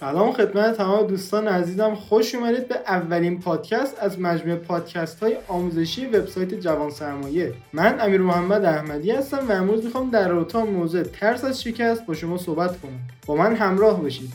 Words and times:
سلام 0.00 0.32
خدمت 0.32 0.76
تمام 0.76 1.06
دوستان 1.06 1.48
عزیزم. 1.48 1.94
خوش 1.94 2.34
اومدید 2.34 2.68
به 2.68 2.74
اولین 2.86 3.40
پادکست 3.40 3.96
از 4.00 4.20
مجموعه 4.20 4.56
پادکست 4.56 5.22
های 5.22 5.36
آموزشی 5.48 6.06
وبسایت 6.06 6.54
جوان 6.54 6.90
سرمایه. 6.90 7.54
من 7.72 8.00
امیر 8.00 8.20
محمد 8.20 8.64
احمدی 8.64 9.10
هستم 9.10 9.48
و 9.48 9.52
امروز 9.52 9.84
می‌خوام 9.84 10.10
در 10.10 10.28
رابطه 10.28 10.62
موضوع 10.62 11.02
ترس 11.02 11.44
از 11.44 11.62
شکست 11.62 12.06
با 12.06 12.14
شما 12.14 12.38
صحبت 12.38 12.80
کنم. 12.80 13.00
با 13.26 13.36
من 13.36 13.54
همراه 13.54 14.00
باشید. 14.02 14.32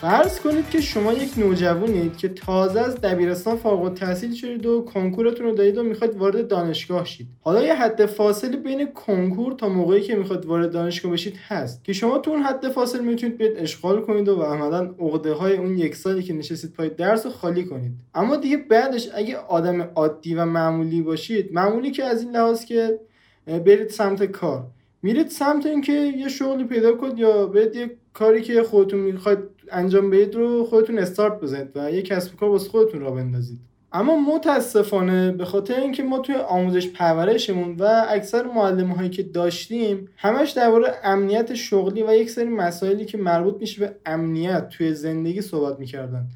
فرض 0.00 0.40
کنید 0.40 0.70
که 0.70 0.80
شما 0.80 1.12
یک 1.12 1.38
نوجوانید 1.38 2.16
که 2.16 2.28
تازه 2.28 2.80
از 2.80 3.00
دبیرستان 3.00 3.56
فارغ 3.56 3.82
التحصیل 3.82 4.34
شدید 4.34 4.66
و 4.66 4.80
کنکورتون 4.80 5.46
رو 5.46 5.54
دادید 5.54 5.78
و 5.78 5.82
می‌خواید 5.82 6.16
وارد 6.16 6.48
دانشگاه 6.48 7.04
شید. 7.04 7.26
حالا 7.40 7.62
یه 7.62 7.74
حد 7.74 8.06
فاصله 8.06 8.56
بین 8.56 8.86
کنکور 8.86 9.52
تا 9.52 9.68
موقعی 9.68 10.00
که 10.00 10.16
می‌خواید 10.16 10.46
وارد 10.46 10.70
دانشگاه 10.72 11.12
بشید 11.12 11.36
هست. 11.48 11.84
که 11.84 11.92
شما 11.92 12.18
تو 12.18 12.30
اون 12.30 12.42
حد 12.42 12.68
فاصله 12.68 13.02
می‌تونید 13.02 13.36
بیاید 13.36 13.56
اشغال 13.58 14.00
کنید 14.00 14.28
و 14.28 14.42
عملا 14.42 14.94
عقده 14.98 15.32
های 15.32 15.56
اون 15.56 15.78
یک 15.78 15.96
سالی 15.96 16.22
که 16.22 16.32
نشستید 16.32 16.72
پای 16.72 16.88
درس 16.88 17.26
رو 17.26 17.32
خالی 17.32 17.64
کنید. 17.64 17.92
اما 18.14 18.36
دیگه 18.36 18.56
بعدش 18.56 19.08
اگه 19.14 19.36
آدم 19.36 19.80
عادی 19.80 20.34
و 20.34 20.44
معمولی 20.44 21.02
باشید 21.02 21.52
معمولی 21.52 21.90
که 21.90 22.04
از 22.04 22.22
این 22.22 22.30
لحاظ 22.30 22.64
که 22.64 23.00
برید 23.46 23.88
سمت 23.88 24.24
کار. 24.24 24.66
میرید 25.02 25.28
سمت 25.28 25.66
اینکه 25.66 25.92
یه 25.92 26.28
شغلی 26.28 26.64
پیدا 26.64 26.92
کنید 26.92 27.18
یا 27.18 27.46
برید 27.46 27.76
یه 27.76 27.90
کاری 28.12 28.42
که 28.42 28.62
خودتون 28.62 29.00
می‌خواید 29.00 29.38
انجام 29.72 30.10
بدید 30.10 30.34
رو 30.34 30.64
خودتون 30.64 30.98
استارت 30.98 31.40
بزنید 31.40 31.68
و 31.74 31.90
یه 31.90 32.02
کسب 32.02 32.36
کار 32.36 32.50
واسه 32.50 32.68
خودتون 32.68 33.00
را 33.00 33.10
بندازید. 33.10 33.58
اما 33.92 34.16
متاسفانه 34.16 35.32
به 35.32 35.44
خاطر 35.44 35.80
اینکه 35.80 36.02
ما 36.02 36.18
توی 36.18 36.34
آموزش 36.34 36.88
پرورشمون 36.88 37.76
و 37.78 38.04
اکثر 38.08 38.46
معلم 38.46 38.90
هایی 38.90 39.10
که 39.10 39.22
داشتیم 39.22 40.08
همش 40.16 40.50
درباره 40.50 40.94
امنیت 41.04 41.54
شغلی 41.54 42.02
و 42.02 42.14
یک 42.14 42.30
سری 42.30 42.48
مسائلی 42.48 43.04
که 43.04 43.18
مربوط 43.18 43.56
میشه 43.60 43.80
به 43.80 43.94
امنیت 44.06 44.68
توی 44.68 44.94
زندگی 44.94 45.40
صحبت 45.40 45.78
می‌کردن. 45.78 46.26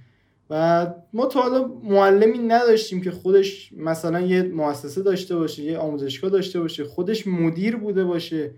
و 0.51 0.87
ما 1.13 1.27
تا 1.27 1.41
حالا 1.41 1.71
معلمی 1.83 2.39
نداشتیم 2.39 3.01
که 3.01 3.11
خودش 3.11 3.73
مثلا 3.77 4.21
یه 4.21 4.43
مؤسسه 4.43 5.03
داشته 5.03 5.37
باشه 5.37 5.63
یه 5.63 5.79
آموزشگاه 5.79 6.31
داشته 6.31 6.61
باشه 6.61 6.85
خودش 6.85 7.27
مدیر 7.27 7.77
بوده 7.77 8.05
باشه. 8.05 8.51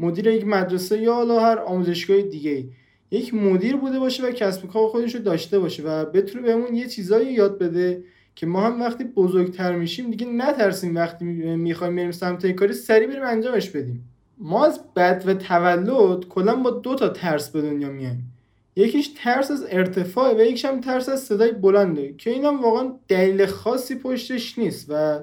مدیر 0.00 0.26
یک 0.26 0.46
مدرسه 0.46 0.98
یا 0.98 1.14
حالا 1.14 1.40
هر 1.40 1.58
آموزشگاه 1.58 2.22
دیگه 2.22 2.64
یک 3.12 3.34
مدیر 3.34 3.76
بوده 3.76 3.98
باشه 3.98 4.26
و 4.26 4.30
کسب 4.30 4.68
کار 4.68 4.88
خودش 4.88 5.14
رو 5.14 5.20
داشته 5.20 5.58
باشه 5.58 5.82
و 5.82 6.04
بتونه 6.04 6.46
بهمون 6.46 6.74
یه 6.74 6.88
چیزایی 6.88 7.32
یاد 7.32 7.58
بده 7.58 8.04
که 8.34 8.46
ما 8.46 8.66
هم 8.66 8.80
وقتی 8.80 9.04
بزرگتر 9.04 9.76
میشیم 9.76 10.10
دیگه 10.10 10.26
نترسیم 10.26 10.94
وقتی 10.94 11.24
می‌خوایم 11.24 11.96
بریم 11.96 12.10
سمت 12.10 12.46
کاری 12.46 12.72
سریع 12.72 13.08
بریم 13.08 13.22
انجامش 13.22 13.70
بدیم. 13.70 14.08
ما 14.38 14.66
از 14.66 14.80
بد 14.96 15.22
و 15.26 15.34
تولد 15.34 16.28
کلا 16.28 16.56
با 16.56 16.70
دو 16.70 16.94
تا 16.94 17.08
ترس 17.08 17.50
به 17.50 17.62
دنیا 17.62 17.88
میایم. 17.88 18.32
یکیش 18.76 19.10
ترس 19.16 19.50
از 19.50 19.66
ارتفاع 19.70 20.36
و 20.36 20.40
یکیش 20.40 20.64
هم 20.64 20.80
ترس 20.80 21.08
از 21.08 21.20
صدای 21.20 21.52
بلنده 21.52 22.14
که 22.18 22.30
اینم 22.30 22.62
واقعا 22.62 22.92
دلیل 23.08 23.46
خاصی 23.46 23.94
پشتش 23.94 24.58
نیست 24.58 24.86
و 24.88 25.20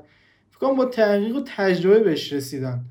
فکر 0.52 0.74
با 0.74 0.86
تحقیق 0.86 1.36
و 1.36 1.42
تجربه 1.46 2.00
بهش 2.00 2.34
رسیدن. 2.34 2.82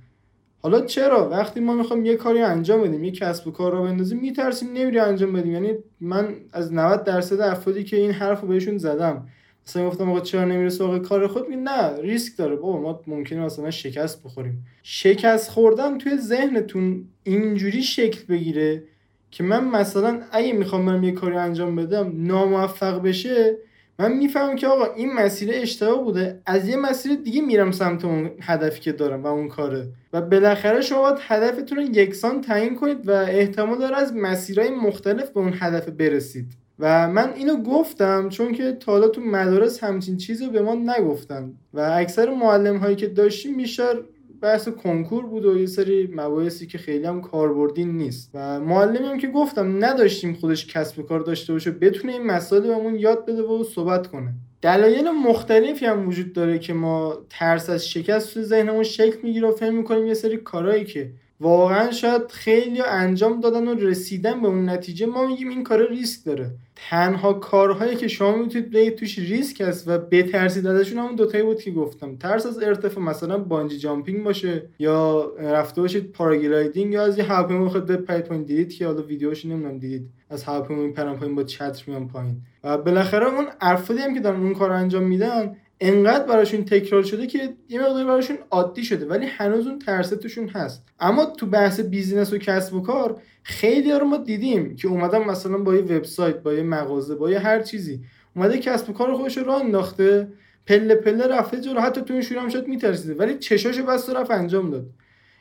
حالا 0.62 0.80
چرا؟ 0.80 1.28
وقتی 1.28 1.60
ما 1.60 1.74
می‌خوایم 1.74 2.04
یه 2.04 2.16
کاری 2.16 2.42
انجام 2.42 2.82
بدیم 2.82 3.04
یه 3.04 3.10
کسب 3.10 3.48
و 3.48 3.50
کار 3.50 3.72
رو 3.72 3.82
بندازیم 3.82 4.18
میترسیم 4.18 4.72
نمیری 4.72 4.98
انجام 4.98 5.32
بدیم. 5.32 5.52
یعنی 5.52 5.72
من 6.00 6.34
از 6.52 6.72
90 6.72 7.04
درصد 7.04 7.40
افرادی 7.40 7.84
که 7.84 7.96
این 7.96 8.10
حرف 8.10 8.40
رو 8.40 8.48
بهشون 8.48 8.78
زدم 8.78 9.28
مثلا 9.66 9.88
گفتم 9.88 10.10
آقا 10.10 10.20
چرا 10.20 10.44
نمیره 10.44 10.68
سراغ 10.68 10.98
کار 10.98 11.26
خود؟ 11.26 11.48
می 11.48 11.56
نه 11.56 12.00
ریسک 12.02 12.36
داره. 12.36 12.56
بابا 12.56 12.80
ما 12.80 13.00
ممکنه 13.06 13.44
مثلا 13.44 13.70
شکست 13.70 14.24
بخوریم. 14.24 14.66
شکست 14.82 15.50
خوردن 15.50 15.98
توی 15.98 16.16
ذهنتون 16.16 17.04
اینجوری 17.22 17.82
شکل 17.82 18.24
بگیره 18.28 18.82
که 19.30 19.44
من 19.44 19.64
مثلا 19.68 20.20
اگه 20.32 20.52
می‌خوام 20.52 20.86
برم 20.86 21.04
یه 21.04 21.12
کاری 21.12 21.36
انجام 21.36 21.76
بدم 21.76 22.12
ناموفق 22.14 23.02
بشه 23.02 23.56
من 24.00 24.12
می‌فهمم 24.12 24.56
که 24.56 24.66
آقا 24.66 24.84
این 24.94 25.12
مسیر 25.12 25.50
اشتباه 25.52 26.04
بوده. 26.04 26.40
از 26.46 26.68
یه 26.68 26.76
مسیر 26.76 27.14
دیگه 27.14 27.40
میرم 27.42 27.72
سمت 27.72 28.04
اون 28.04 28.30
هدفی 28.40 28.80
که 28.80 28.92
دارم 28.92 29.22
و 29.22 29.26
اون 29.26 29.48
کاره. 29.48 29.88
و 30.12 30.20
بالاخره 30.20 30.80
شما 30.80 31.00
باید 31.02 31.18
هدفتون 31.20 31.78
رو 31.78 31.84
یکسان 31.84 32.40
تعیین 32.40 32.74
کنید 32.74 33.08
و 33.08 33.10
احتمال 33.10 33.78
داره 33.78 33.96
از 33.96 34.16
مسیرهای 34.16 34.70
مختلف 34.70 35.30
به 35.30 35.40
اون 35.40 35.54
هدف 35.60 35.88
برسید. 35.88 36.46
و 36.78 37.08
من 37.08 37.32
اینو 37.32 37.62
گفتم 37.62 38.28
چون 38.28 38.52
که 38.52 38.72
تا 38.72 39.08
تو 39.08 39.20
مدارس 39.20 39.84
همچین 39.84 40.16
چیزی 40.16 40.44
رو 40.44 40.50
به 40.50 40.62
ما 40.62 40.74
نگفتن. 40.74 41.52
و 41.74 41.80
اکثر 41.80 42.30
معلم 42.34 42.76
هایی 42.76 42.96
که 42.96 43.06
داشتیم 43.06 43.56
بیشتر 43.56 43.96
بحث 44.42 44.68
کنکور 44.68 45.26
بود 45.26 45.44
و 45.44 45.58
یه 45.58 45.66
سری 45.66 46.08
مباحثی 46.14 46.66
که 46.66 46.78
خیلی 46.78 47.04
هم 47.04 47.20
کاربردی 47.20 47.84
نیست. 47.84 48.30
و 48.34 48.60
معلمی 48.60 49.06
هم 49.06 49.18
که 49.18 49.28
گفتم 49.28 49.84
نداشتیم 49.84 50.34
خودش 50.34 50.66
کسب 50.66 51.02
کار 51.02 51.20
داشته 51.20 51.52
باشه 51.52 51.70
بتونه 51.70 52.12
این 52.12 52.26
مسائل 52.26 52.62
بهمون 52.62 52.98
یاد 52.98 53.26
بده 53.26 53.42
و 53.42 53.64
صحبت 53.64 54.06
کنه. 54.06 54.34
دلایل 54.62 55.10
مختلفی 55.10 55.86
هم 55.86 56.08
وجود 56.08 56.32
داره 56.32 56.58
که 56.58 56.72
ما 56.72 57.18
ترس 57.30 57.70
از 57.70 57.88
شکست 57.88 58.34
تو 58.34 58.42
ذهنمون 58.42 58.82
شکل 58.82 59.18
می‌گیره 59.22 59.48
و 59.48 59.52
فهم 59.52 59.74
می‌کنیم 59.74 60.06
یه 60.06 60.14
سری 60.14 60.36
کارهایی 60.36 60.84
که 60.84 61.10
واقعا 61.40 61.90
شاید 61.90 62.30
خیلی 62.30 62.80
انجام 62.80 63.40
دادن 63.40 63.68
و 63.68 63.74
رسیدن 63.74 64.42
به 64.42 64.48
اون 64.48 64.68
نتیجه 64.68 65.06
ما 65.06 65.26
میگیم 65.26 65.48
این 65.48 65.64
کار 65.64 65.88
ریسک 65.88 66.24
داره. 66.24 66.50
تنها 66.90 67.32
کارهایی 67.32 67.96
که 67.96 68.08
شما 68.08 68.36
می‌تونید 68.36 68.70
بگید 68.70 68.94
توش 68.94 69.18
ریسک 69.18 69.60
هست 69.60 69.88
و 69.88 69.98
بترسید 69.98 70.66
ازشون 70.66 70.98
همون 70.98 71.14
دوتایی 71.14 71.44
بود 71.44 71.62
که 71.62 71.70
گفتم. 71.70 72.16
ترس 72.16 72.46
از 72.46 72.62
ارتفاع 72.62 73.04
مثلا 73.04 73.38
bungee 73.38 73.78
jumping 73.78 74.24
باشه 74.24 74.62
یا 74.78 75.32
رفته 75.38 75.80
باشید 75.80 76.12
paragliding 76.12 76.92
یا 76.92 77.04
از 77.04 77.18
یه 77.18 77.24
هواپیما 77.24 77.68
خود 77.68 77.86
بپرید 77.86 78.24
پایین 78.24 78.44
دیدید 78.44 78.72
که 78.72 78.86
حالا 78.86 79.02
ویدیوش 79.02 79.44
نمی‌دونم 79.44 79.78
دیدید. 79.78 80.08
از 80.30 80.44
هواپیما 80.44 80.82
میپرن 80.82 81.16
پایین 81.16 81.34
با 81.34 81.42
چتر 81.42 81.84
میان 81.86 82.08
پایین. 82.08 82.36
و 82.64 82.78
بالاخره 82.78 83.26
اون 83.26 83.46
افرادی 83.60 84.02
هم 84.02 84.14
که 84.14 84.20
دارن 84.20 84.40
اون 84.40 84.54
کار 84.54 84.70
انجام 84.70 85.02
میدن 85.02 85.56
انقدر 85.80 86.26
براشون 86.26 86.64
تکرار 86.64 87.02
شده 87.02 87.26
که 87.26 87.54
یه 87.68 87.80
مقدار 87.80 88.04
براشون 88.04 88.38
عادی 88.50 88.84
شده 88.84 89.06
ولی 89.06 89.26
هنوز 89.26 89.66
اون 89.66 89.78
ترسه 89.78 90.16
توشون 90.16 90.48
هست. 90.48 90.84
اما 91.00 91.24
تو 91.24 91.46
بحث 91.46 91.80
بیزینس 91.80 92.32
و 92.32 92.38
کسب 92.38 92.74
و 92.74 92.80
کار 92.80 93.20
خیلی 93.42 93.92
رو 93.92 94.04
ما 94.04 94.16
دیدیم 94.16 94.76
که 94.76 94.88
اومدن 94.88 95.24
مثلا 95.24 95.58
با 95.58 95.74
یه 95.74 95.82
وبسایت 95.82 96.36
با 96.36 96.54
یه 96.54 96.62
مغازه 96.62 97.14
با 97.14 97.30
یه 97.30 97.38
هر 97.38 97.62
چیزی 97.62 98.00
اومده 98.36 98.58
کسب 98.58 98.90
و 98.90 98.92
کار 98.92 99.14
خودش 99.14 99.38
رو 99.38 99.44
راه 99.44 99.60
انداخته 99.60 100.28
پله 100.66 100.94
پله 100.94 101.26
رفته 101.26 101.60
جلو 101.60 101.80
حتی 101.80 102.00
تو 102.00 102.12
این 102.12 102.22
شروع 102.22 102.42
هم 102.42 102.48
شد 102.48 102.68
میترسیده 102.68 103.14
ولی 103.14 103.38
چشاشو 103.38 103.84
بس 103.84 104.10
رفت 104.10 104.30
انجام 104.30 104.70
داد. 104.70 104.86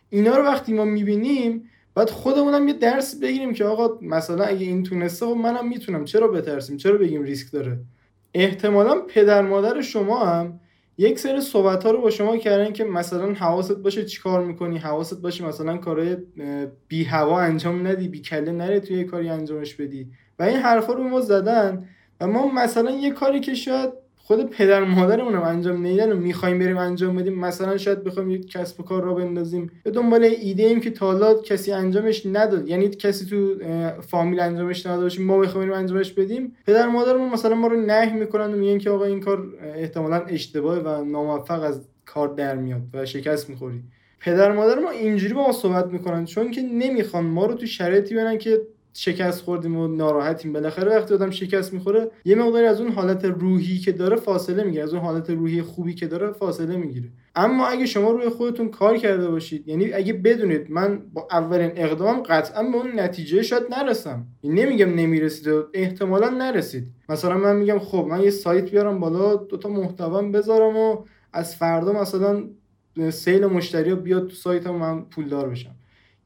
اینا 0.09 0.37
رو 0.37 0.43
وقتی 0.43 0.73
ما 0.73 0.85
می‌بینیم 0.85 1.69
بعد 1.95 2.09
خودمونم 2.09 2.67
یه 2.67 2.73
درس 2.73 3.19
بگیریم 3.19 3.53
که 3.53 3.65
آقا 3.65 3.99
مثلا 4.01 4.43
اگه 4.43 4.65
این 4.65 4.83
تونسته 4.83 5.25
خب 5.25 5.31
منم 5.31 5.67
می‌تونم 5.67 6.05
چرا 6.05 6.27
بترسیم؟ 6.27 6.77
چرا 6.77 6.97
بگیم 6.97 7.23
ریسک 7.23 7.51
داره؟ 7.51 7.79
احتمالا 8.39 9.01
پدر 9.01 9.41
مادر 9.41 9.81
شما 9.81 10.25
هم 10.25 10.59
یک 10.97 11.19
سری 11.19 11.41
صحبت 11.41 11.83
ها 11.83 11.91
رو 11.91 12.01
با 12.01 12.09
شما 12.09 12.37
کردن 12.37 12.73
که 12.73 12.83
مثلا 12.83 13.33
حواست 13.33 13.77
باشه 13.77 14.05
چیکار 14.05 14.45
می‌کنی 14.45 14.77
حواست 14.77 15.21
باشه 15.21 15.45
مثلا 15.45 15.77
کارهای 15.77 16.17
بی 16.87 17.03
هوا 17.03 17.39
انجام 17.39 17.87
ندی 17.87 18.07
بی 18.07 18.21
کله 18.21 18.51
نره 18.51 18.79
توی 18.79 19.03
کاری 19.03 19.29
انجامش 19.29 19.75
بدی. 19.75 20.07
و 20.39 20.43
این 20.43 20.57
حرفا 20.57 20.93
رو 20.93 21.03
ما 21.03 21.21
زدن 21.21 21.87
و 22.21 22.27
ما 22.27 22.51
مثلا 22.51 22.91
یه 22.91 23.11
کاری 23.11 23.39
که 23.39 23.53
شاید 23.53 23.89
خود 24.27 24.49
پدر 24.49 24.83
مادرمون 24.83 25.35
هم 25.35 25.41
انجام 25.43 25.77
نمیدن 25.77 26.11
و 26.11 26.15
می‌خوایم 26.15 26.59
بریم 26.59 26.77
انجام 26.77 27.15
بدیم. 27.15 27.39
مثلا 27.39 27.77
شاید 27.77 28.03
بخوایم 28.03 28.31
یک 28.31 28.51
کسب 28.51 28.79
و 28.79 28.83
کار 28.83 29.03
را 29.03 29.13
بندازیم. 29.13 29.71
به 29.83 29.91
دنبال 29.91 30.23
ایده 30.23 30.63
ایم 30.63 30.79
که 30.79 30.89
تا 30.91 31.33
کسی 31.33 31.71
انجامش 31.71 32.25
نداد. 32.25 32.67
یعنی 32.67 32.89
کسی 32.89 33.25
تو 33.25 33.55
فامیل 34.01 34.39
انجامش 34.39 34.85
نداده 34.85 35.21
ما 35.21 35.37
بخوایم 35.37 35.73
انجامش 35.73 36.11
بدیم. 36.11 36.55
پدر 36.65 36.87
مادرمون 36.87 37.29
مثلا 37.29 37.55
ما 37.55 37.67
رو 37.67 37.81
نه 37.81 38.13
می‌کنن 38.13 38.53
و 38.53 38.57
میگن 38.57 38.77
که 38.77 38.89
آقا 38.89 39.05
این 39.05 39.19
کار 39.19 39.43
احتمالا 39.75 40.15
اشتباهه 40.15 40.79
و 40.79 41.03
ناموفق 41.03 41.63
از 41.63 41.87
کار 42.05 42.27
در 42.27 42.55
میاد 42.55 42.81
و 42.93 43.05
شکست 43.05 43.49
می‌خوری. 43.49 43.83
پدر 44.19 44.51
مادر 44.51 44.79
ما 44.79 44.89
اینجوری 44.89 45.33
با 45.33 45.41
ما 45.47 45.51
صحبت 45.51 45.85
می‌کنن 45.87 46.25
چون 46.25 46.51
که 46.51 46.61
نمی‌خوان. 46.61 47.25
ما 47.25 47.45
رو 47.45 47.53
تو 47.53 47.65
شرایطی 47.65 48.15
بنن 48.15 48.37
که 48.37 48.61
شکست 48.99 49.41
خوردیم 49.41 49.77
و 49.77 49.87
ناراحتیم. 49.87 50.53
بالاخره 50.53 50.97
وقتی 50.97 51.13
آدم 51.13 51.29
شکست 51.29 51.73
می‌خوره 51.73 52.11
یه 52.25 52.35
مقداری 52.35 52.65
از 52.65 52.81
اون 52.81 52.91
حالت 52.91 53.25
روحی 53.25 53.77
که 53.79 53.91
داره 53.91 54.15
فاصله 54.15 54.63
می‌گیره 54.63 54.83
از 54.83 54.93
اون 54.93 55.03
حالت 55.03 55.29
روحی 55.29 55.61
خوبی 55.61 55.93
که 55.93 56.07
داره 56.07 56.31
فاصله 56.31 56.77
می‌گیره. 56.77 57.09
اما 57.35 57.67
اگه 57.67 57.85
شما 57.85 58.11
روی 58.11 58.29
خودتون 58.29 58.69
کار 58.69 58.97
کرده 58.97 59.27
باشید 59.27 59.67
یعنی 59.67 59.93
اگه 59.93 60.13
بدونید 60.13 60.71
من 60.71 61.01
با 61.13 61.27
اولین 61.31 61.71
اقدام 61.75 62.23
قطعا 62.23 62.63
به 62.63 62.77
اون 62.77 62.99
نتیجه 62.99 63.41
شاید 63.41 63.63
نرسم. 63.71 64.25
نمیگم 64.43 64.95
نمی‌رسید 64.95 65.47
و 65.47 65.63
احتمالا 65.73 66.29
نرسید. 66.29 66.87
مثلا 67.09 67.37
من 67.37 67.55
میگم 67.55 67.79
خب 67.79 68.07
من 68.09 68.21
یه 68.21 68.29
سایت 68.29 68.71
بیارم 68.71 68.99
بالا 68.99 69.35
دوتا 69.35 69.69
محتوا 69.69 70.21
بذارم 70.21 70.77
و 70.77 70.97
از 71.33 71.55
فردا 71.55 71.93
مثلا 71.93 72.43
سیل 73.09 73.45
مشتری 73.45 73.95
بیاد 73.95 74.27
تو 74.27 74.35
سایتم 74.35 74.75
من 74.75 75.01
پولدار 75.01 75.49
بشم. 75.49 75.75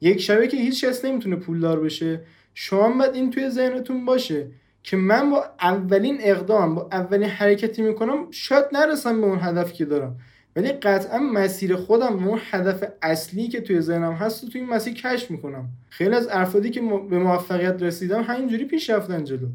یک 0.01 0.21
شبه 0.21 0.47
که 0.47 0.57
هیچ 0.57 0.85
کس 0.85 1.05
نمی‌تونه 1.05 1.35
پولدار 1.35 1.79
بشه. 1.79 2.21
شما 2.53 2.97
باید 2.97 3.15
این 3.15 3.31
توی 3.31 3.49
ذهنتون 3.49 4.05
باشه 4.05 4.47
که 4.83 4.97
من 4.97 5.29
با 5.29 5.45
اولین 5.61 6.17
اقدام 6.19 6.75
با 6.75 6.89
اولین 6.91 7.29
حرکتی 7.29 7.81
می‌کنم 7.81 8.27
شاید 8.31 8.65
نرسم 8.71 9.21
به 9.21 9.27
اون 9.27 9.39
هدفی 9.41 9.73
که 9.73 9.85
دارم. 9.85 10.17
ولی 10.55 10.71
قطعا 10.71 11.19
مسیر 11.19 11.75
خودم 11.75 12.25
و 12.25 12.29
اون 12.29 12.39
هدف 12.51 12.83
اصلی 13.01 13.47
که 13.47 13.61
توی 13.61 13.81
ذهنم 13.81 14.13
هست 14.13 14.43
و 14.43 14.49
توی 14.49 14.61
این 14.61 14.69
مسیر 14.69 14.93
کشف 14.93 15.31
می‌کنم. 15.31 15.69
خیلی 15.89 16.15
از 16.15 16.27
افرادی 16.27 16.69
که 16.69 16.81
به 16.81 17.19
موفقیت 17.19 17.83
رسیدم 17.83 18.23
همینجوری 18.23 18.65
پیش 18.65 18.89
رفتن 18.89 19.23
جلو. 19.23 19.47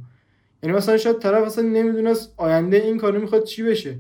یعنی 0.63 0.77
مثلا 0.77 0.97
شاید 0.97 1.19
طرف 1.19 1.45
اصلا 1.45 1.65
نمی‌دونست 1.65 2.35
آینده 2.37 2.77
این 2.77 2.99
کارو 2.99 3.21
می‌خواد 3.21 3.45
چی 3.45 3.63
بشه. 3.63 3.95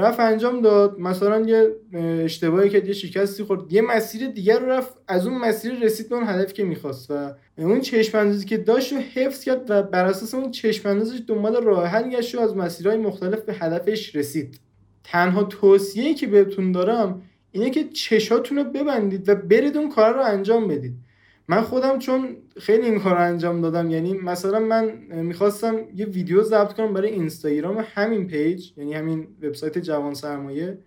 رفت 0.00 0.20
انجام 0.20 0.60
داد. 0.60 0.98
مثلا 0.98 1.40
یه 1.40 1.76
اشتباهی 2.24 2.68
که 2.68 2.82
یه 2.86 2.92
شکستی 2.92 3.42
خورد. 3.42 3.72
یه 3.72 3.82
مسیر 3.82 4.26
دیگر 4.26 4.58
رو 4.58 4.66
رفت. 4.66 4.98
از 5.08 5.26
اون 5.26 5.38
مسیر 5.38 5.72
رسید 5.82 6.08
به 6.08 6.14
اون 6.14 6.24
هدفی 6.28 6.52
که 6.52 6.64
می‌خواست 6.64 7.10
و 7.10 7.34
اون 7.58 7.80
چشم 7.80 8.40
که 8.40 8.56
داشت 8.56 8.92
رو 8.92 8.98
حفظ 8.98 9.44
کرد 9.44 9.70
و 9.70 9.82
بر 9.82 10.04
اساس 10.04 10.34
اون 10.34 10.50
چشم 10.50 11.04
دنبال 11.28 11.64
راه 11.64 11.86
حل 11.86 12.10
گشت 12.10 12.34
و 12.34 12.40
از 12.40 12.56
مسیرهای 12.56 12.98
مختلف 12.98 13.40
به 13.40 13.54
هدفش 13.54 14.16
رسید. 14.16 14.60
تنها 15.04 15.42
توصیه‌ای 15.42 16.14
که 16.14 16.26
بهتون 16.26 16.72
دارم 16.72 17.22
اینه 17.52 17.70
که 17.70 17.84
چشاتون 17.84 18.58
رو 18.58 18.64
ببندید 18.64 19.28
و 19.28 19.34
برید 19.34 19.76
اون 19.76 19.88
کار 19.88 20.14
رو 20.14 20.20
انجام 20.20 20.68
بدید. 20.68 20.94
من 21.50 21.62
خودم 21.62 21.98
چون 21.98 22.36
خیلی 22.56 22.86
این 22.86 23.00
کار 23.00 23.16
انجام 23.16 23.60
دادم 23.60 23.90
یعنی 23.90 24.12
مثلا 24.12 24.58
من 24.58 24.92
می‌خواستم 25.12 25.76
یه 25.94 26.06
ویدیو 26.06 26.42
ضبط 26.42 26.72
کنم 26.72 26.92
برای 26.92 27.10
اینستاگرام 27.10 27.84
همین 27.94 28.26
page 28.26 28.72
یعنی 28.76 28.94
همین 28.94 29.26
وبسایت 29.42 29.78
جوان 29.78 30.14
سرمایه. 30.14 30.78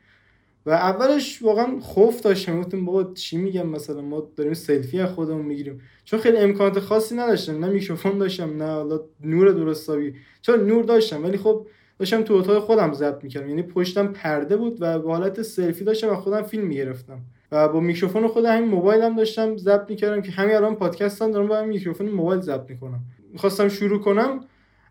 و 0.66 0.72
اولش 0.72 1.42
واقعا 1.42 1.80
خوف 1.80 2.22
داشتم 2.22 2.62
گفتم 2.62 2.86
بابا 2.86 3.14
چی 3.14 3.38
میگم 3.38 3.68
مثلا؟ 3.68 4.02
ما 4.02 4.32
داریم 4.36 4.54
سلفی 4.54 5.00
از 5.00 5.10
خودمون 5.10 5.46
می‌گیریم. 5.46 5.82
چون 6.06 6.20
خیلی 6.20 6.38
امکانات 6.38 6.80
خاصی 6.80 7.16
نداشتم 7.16 7.66
نه 7.66 7.70
میکروفون 7.70 8.18
داشتم 8.18 8.64
نه 8.64 8.72
حالا 8.72 9.00
نور 9.24 9.52
درست 9.52 9.83
حسابی 9.83 10.14
چون 10.42 10.68
نور 10.68 10.84
داشتم 10.84 11.24
ولی 11.24 11.38
خب 11.38 11.68
داشتم 12.00 12.22
تو 12.22 12.34
اتاق 12.34 12.64
خودم 12.64 12.94
ضبط 12.94 13.24
می‌کردم. 13.24 13.50
یعنی 13.50 13.64
پشتم 13.64 14.08
پرده 14.08 14.58
بود 14.58 14.78
و 14.80 15.00
به 15.00 15.10
حالت 15.10 15.42
سلفی 15.42 15.84
داشتم 15.84 16.10
و 16.10 16.16
خودم 16.16 16.42
فیلم 16.42 16.66
می‌گرفتم. 16.68 17.20
و 17.54 17.68
با 17.68 17.80
میکروفون 17.80 18.28
خود 18.28 18.46
همین 18.46 18.70
موبایلم 18.70 19.16
داشتم 19.16 19.58
ضبط 19.58 19.90
می‌کردم 19.90 20.22
که 20.22 20.32
همین 20.32 20.56
الان 20.56 20.76
پادکستم 20.76 21.32
دارم 21.32 21.48
با 21.48 21.58
همین 21.58 21.70
میکروفون 21.70 22.10
موبایل 22.10 22.42
ضبط 22.42 22.70
می‌کنم. 22.70 23.00
می‌خواستم 23.32 23.68
شروع 23.68 24.00
کنم. 24.00 24.40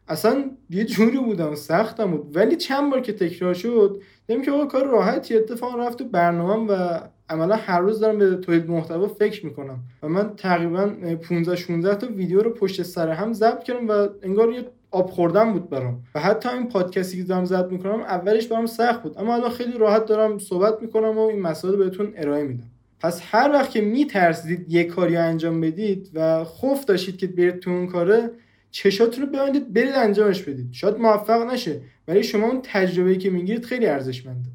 اصلا 0.08 0.44
یه 0.70 0.84
جوری 0.84 1.18
بودم 1.18 1.54
سختم 1.54 2.10
بود. 2.10 2.36
ولی 2.36 2.56
چند 2.56 2.90
بار 2.90 3.00
که 3.00 3.12
تکرار 3.12 3.54
شد 3.54 4.00
دیدم 4.26 4.42
که 4.42 4.50
آقا 4.50 4.66
کار 4.66 4.86
راحتی 4.86 5.36
اتفاق 5.36 5.80
رفت 5.80 5.98
تو 5.98 6.04
برنامه 6.04 6.72
و 6.72 7.00
عملا 7.28 7.56
هر 7.56 7.80
روز 7.80 8.00
دارم 8.00 8.18
به 8.18 8.36
تولید 8.36 8.70
محتوا 8.70 9.08
فکر 9.08 9.46
می‌کنم. 9.46 9.78
و 10.02 10.08
من 10.08 10.36
تقریبا 10.36 10.86
15 11.28 11.56
16 11.56 11.94
تا 11.94 12.06
ویدیو 12.06 12.42
رو 12.42 12.50
پشت 12.50 12.82
سر 12.82 13.08
هم 13.08 13.32
ضبط 13.32 13.62
کردم 13.62 13.88
و 13.88 14.08
انگار 14.22 14.52
یه 14.52 14.64
آب 14.92 15.10
خوردن 15.10 15.52
بود 15.52 15.70
برام. 15.70 16.02
و 16.14 16.20
حتی 16.20 16.48
این 16.48 16.68
پادکستی 16.68 17.16
که 17.16 17.22
دارم 17.22 17.44
ضبط 17.44 17.72
می‌کنم 17.72 18.00
اولش 18.00 18.46
برام 18.46 18.66
سخت 18.66 19.02
بود. 19.02 19.18
اما 19.18 19.34
الان 19.34 19.50
خیلی 19.50 19.78
راحت 19.78 20.06
دارم 20.06 20.38
صحبت 20.38 20.82
می‌کنم 20.82 21.18
و 21.18 21.20
این 21.20 21.40
مسائل 21.40 21.76
بهتون 21.76 22.12
ارائه 22.16 22.44
میدم. 22.44 22.70
پس 23.00 23.20
هر 23.24 23.50
وقت 23.52 23.70
که 23.70 23.80
میترسیدید 23.80 24.72
یه 24.72 24.84
کاری 24.84 25.16
انجام 25.16 25.60
بدید 25.60 26.10
و 26.14 26.44
خوف 26.44 26.84
داشتید 26.84 27.16
که 27.16 27.26
برید 27.26 27.58
تو 27.58 27.70
اون 27.70 27.86
کاره 27.86 28.30
چشاتون 28.70 29.24
رو 29.24 29.30
ببندید 29.30 29.72
برید 29.72 29.94
انجامش 29.94 30.42
بدید. 30.42 30.72
شاید 30.72 30.96
موفق 30.98 31.52
نشه 31.52 31.80
ولی 32.08 32.22
شما 32.22 32.46
اون 32.46 32.60
تجربه‌ای 32.62 33.18
که 33.18 33.30
می‌گیرید 33.30 33.64
خیلی 33.64 33.86
ارزشمنده. 33.86 34.48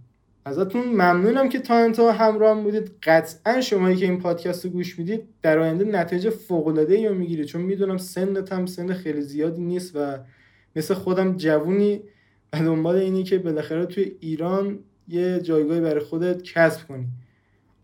ازتون 0.48 0.88
ممنونم 0.88 1.50
که 1.50 1.60
تا 1.60 1.76
انتها 1.76 2.12
همراه 2.12 2.64
بودید. 2.64 2.92
قطعا 3.04 3.62
شمایی 3.62 3.96
که 3.96 4.06
این 4.06 4.20
پادکست 4.20 4.66
رو 4.66 4.72
گوش 4.72 5.00
می‌دید 5.00 5.22
در 5.42 5.60
آینده 5.60 5.86
نتیجه 5.86 6.30
فوق 6.30 6.68
العاده 6.68 6.96
ای 6.96 7.10
می‌گیرید. 7.10 7.46
چون 7.46 7.62
می‌دونم 7.62 7.98
سنت 7.98 8.54
هم 8.54 8.66
سن 8.66 8.94
خیلی 8.94 9.22
زیادی 9.22 9.62
نیست 9.62 9.96
و 9.96 10.18
مثل 10.76 10.94
خودم 10.94 11.38
جوونی 11.38 12.02
و 12.54 12.60
دنبال 12.60 12.96
اینی 12.96 13.24
که 13.24 13.38
بالاخره 13.38 13.86
توی 13.86 14.12
ایران 14.20 14.80
یه 15.08 15.40
جایگاهی 15.40 15.82
برای 15.82 16.00
خودت 16.00 16.42
کسب 16.42 16.88
کنی. 16.88 17.06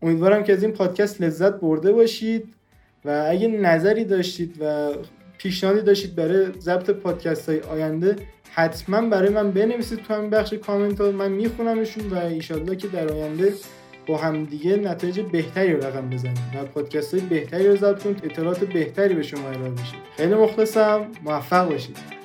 امیدوارم 0.02 0.42
که 0.42 0.52
از 0.52 0.62
این 0.62 0.72
پادکست 0.72 1.20
لذت 1.20 1.60
برده 1.60 1.92
باشید 1.92 2.54
و 3.04 3.26
اگه 3.30 3.48
نظری 3.48 4.04
داشتید 4.04 4.56
و 4.60 4.92
پیشنهادی 5.44 5.80
داشتید 5.80 6.14
برای 6.14 6.46
ضبط 6.60 6.90
پادکست 6.90 7.48
های 7.48 7.60
آینده 7.60 8.16
حتما 8.50 9.08
برای 9.08 9.28
من 9.28 9.50
بنویسید 9.50 10.02
تو 10.02 10.14
همین 10.14 10.30
بخش 10.30 10.54
کامنت 10.54 11.00
ها 11.00 11.10
من 11.10 11.32
میخونمشون 11.32 12.10
و 12.10 12.18
ایشالله 12.18 12.76
که 12.76 12.88
در 12.88 13.12
آینده 13.12 13.54
با 14.06 14.16
هم 14.16 14.44
دیگه 14.44 14.76
نتایج 14.76 15.20
بهتری 15.20 15.72
رو 15.72 15.84
رقم 15.84 16.10
بزنیم 16.10 16.52
و 16.54 16.64
پادکست 16.64 17.14
های 17.14 17.22
بهتری 17.22 17.68
رو 17.68 17.76
ضبط 17.76 18.02
کنید 18.02 18.20
اطلاعات 18.24 18.64
بهتری 18.64 19.14
به 19.14 19.22
شما 19.22 19.48
ارائه 19.48 19.70
بشه. 19.70 19.94
خیلی 20.16 20.34
مخلصم. 20.34 21.06
موفق 21.24 21.68
باشید. 21.68 22.23